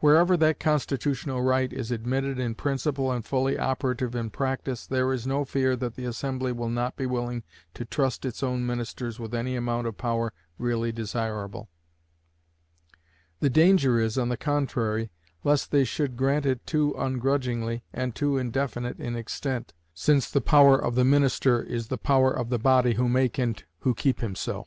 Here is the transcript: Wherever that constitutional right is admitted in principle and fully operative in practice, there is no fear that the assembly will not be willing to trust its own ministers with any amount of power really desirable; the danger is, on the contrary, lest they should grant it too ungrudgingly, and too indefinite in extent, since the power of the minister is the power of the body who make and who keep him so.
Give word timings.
Wherever 0.00 0.36
that 0.36 0.58
constitutional 0.58 1.42
right 1.42 1.72
is 1.72 1.92
admitted 1.92 2.40
in 2.40 2.56
principle 2.56 3.12
and 3.12 3.24
fully 3.24 3.56
operative 3.56 4.16
in 4.16 4.28
practice, 4.30 4.84
there 4.84 5.12
is 5.12 5.28
no 5.28 5.44
fear 5.44 5.76
that 5.76 5.94
the 5.94 6.06
assembly 6.06 6.50
will 6.50 6.68
not 6.68 6.96
be 6.96 7.06
willing 7.06 7.44
to 7.74 7.84
trust 7.84 8.24
its 8.24 8.42
own 8.42 8.66
ministers 8.66 9.20
with 9.20 9.32
any 9.32 9.54
amount 9.54 9.86
of 9.86 9.96
power 9.96 10.32
really 10.58 10.90
desirable; 10.90 11.68
the 13.38 13.48
danger 13.48 14.00
is, 14.00 14.18
on 14.18 14.28
the 14.28 14.36
contrary, 14.36 15.12
lest 15.44 15.70
they 15.70 15.84
should 15.84 16.16
grant 16.16 16.46
it 16.46 16.66
too 16.66 16.92
ungrudgingly, 16.98 17.84
and 17.92 18.16
too 18.16 18.36
indefinite 18.36 18.98
in 18.98 19.14
extent, 19.14 19.72
since 19.94 20.28
the 20.28 20.40
power 20.40 20.76
of 20.76 20.96
the 20.96 21.04
minister 21.04 21.62
is 21.62 21.86
the 21.86 21.96
power 21.96 22.32
of 22.32 22.48
the 22.48 22.58
body 22.58 22.94
who 22.94 23.08
make 23.08 23.38
and 23.38 23.62
who 23.82 23.94
keep 23.94 24.18
him 24.20 24.34
so. 24.34 24.66